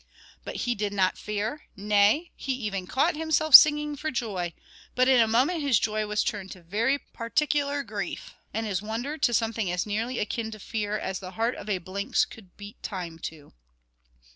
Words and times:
But 0.43 0.55
he 0.65 0.73
did 0.73 0.93
not 0.93 1.15
fear; 1.19 1.65
nay 1.75 2.31
he 2.35 2.53
even 2.53 2.87
caught 2.87 3.15
himself 3.15 3.53
singing 3.53 3.95
for 3.95 4.09
joy; 4.09 4.53
but 4.95 5.07
in 5.07 5.19
a 5.21 5.27
moment 5.27 5.61
his 5.61 5.77
joy 5.79 6.07
was 6.07 6.23
turned 6.23 6.49
to 6.53 6.63
very 6.63 6.97
particular 6.97 7.83
grief, 7.83 8.33
and 8.51 8.65
his 8.65 8.81
wonder 8.81 9.19
to 9.19 9.31
something 9.31 9.69
as 9.69 9.85
nearly 9.85 10.17
akin 10.17 10.49
to 10.49 10.59
fear 10.59 10.97
as 10.97 11.19
the 11.19 11.33
heart 11.33 11.53
of 11.53 11.69
a 11.69 11.77
Blinks 11.77 12.25
could 12.25 12.57
beat 12.57 12.81
time 12.81 13.19
to. 13.29 13.53